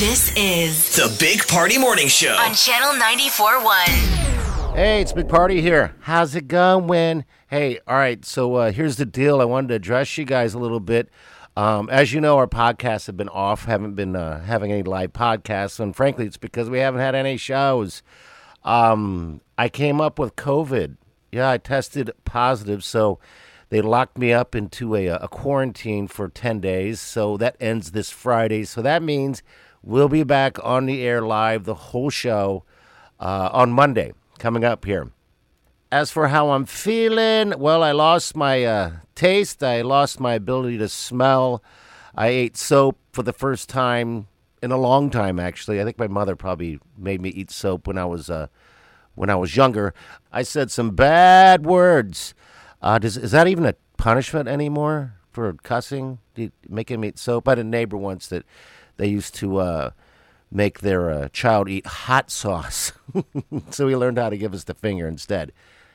[0.00, 2.32] This is The Big Party Morning Show.
[2.32, 4.74] on Channel 94.1.
[4.74, 5.94] Hey, it's Big Party here.
[6.00, 7.26] How's it going?
[7.50, 8.24] Hey, all right.
[8.24, 9.42] So uh, here's the deal.
[9.42, 11.10] I wanted to address you guys a little bit.
[11.54, 13.66] Um, as you know, our podcasts have been off.
[13.66, 17.36] Haven't been uh, having any live podcasts, and frankly, it's because we haven't had any
[17.36, 18.02] shows.
[18.64, 20.96] Um, I came up with COVID.
[21.30, 23.18] Yeah, I tested positive, so
[23.68, 27.00] they locked me up into a, a quarantine for ten days.
[27.00, 28.64] So that ends this Friday.
[28.64, 29.42] So that means
[29.82, 32.64] we'll be back on the air live, the whole show,
[33.18, 35.10] uh, on Monday coming up here.
[35.92, 39.62] As for how I'm feeling, well, I lost my uh, taste.
[39.62, 41.62] I lost my ability to smell.
[42.14, 44.28] I ate soap for the first time
[44.62, 45.40] in a long time.
[45.40, 48.46] Actually, I think my mother probably made me eat soap when I was uh,
[49.14, 49.92] when I was younger.
[50.32, 52.34] I said some bad words.
[52.80, 56.18] Uh, does, is that even a punishment anymore for cussing?
[56.68, 57.48] Making me eat soap?
[57.48, 58.44] I had a neighbor once that
[59.00, 59.90] they used to uh,
[60.52, 62.92] make their uh, child eat hot sauce,
[63.70, 65.52] so he learned how to give us the finger instead.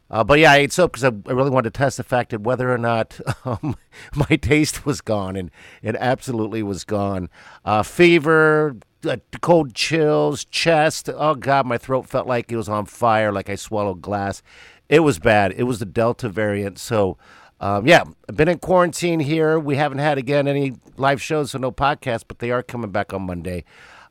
[0.09, 2.31] Uh, but yeah, I ate soap because I, I really wanted to test the fact
[2.31, 3.75] that whether or not um,
[4.15, 7.29] my taste was gone, and it absolutely was gone.
[7.63, 8.75] Uh, fever,
[9.07, 11.09] uh, cold chills, chest.
[11.13, 14.41] Oh God, my throat felt like it was on fire, like I swallowed glass.
[14.89, 15.53] It was bad.
[15.57, 16.77] It was the Delta variant.
[16.79, 17.17] So,
[17.59, 19.57] um, yeah, I've been in quarantine here.
[19.59, 23.13] We haven't had again any live shows, so no podcast, but they are coming back
[23.13, 23.63] on Monday.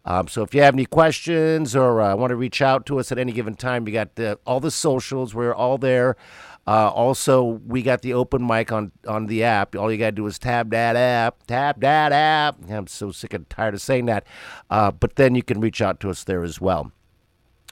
[0.07, 3.11] Um, so if you have any questions or uh, want to reach out to us
[3.11, 5.35] at any given time, you got the, all the socials.
[5.35, 6.17] We're all there.
[6.67, 9.75] Uh, also, we got the open mic on, on the app.
[9.77, 12.57] All you got to do is tab that app, tab that app.
[12.71, 14.27] I'm so sick and tired of saying that.
[14.71, 16.93] Uh, but then you can reach out to us there as well.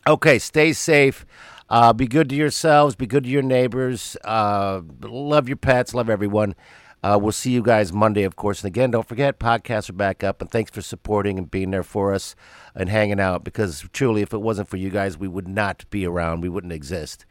[0.06, 1.24] Okay, stay safe.
[1.72, 2.94] Uh, be good to yourselves.
[2.94, 4.14] Be good to your neighbors.
[4.24, 5.94] Uh, love your pets.
[5.94, 6.54] Love everyone.
[7.02, 8.62] Uh, we'll see you guys Monday, of course.
[8.62, 10.42] And again, don't forget, podcasts are back up.
[10.42, 12.36] And thanks for supporting and being there for us
[12.74, 13.42] and hanging out.
[13.42, 16.42] Because truly, if it wasn't for you guys, we would not be around.
[16.42, 17.24] We wouldn't exist.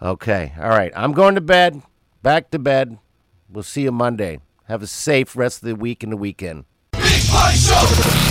[0.00, 0.54] Okay.
[0.58, 0.90] All right.
[0.96, 1.82] I'm going to bed.
[2.22, 2.96] Back to bed.
[3.50, 4.40] We'll see you Monday.
[4.66, 6.64] Have a safe rest of the week and the weekend.
[6.92, 8.23] Big Party Show.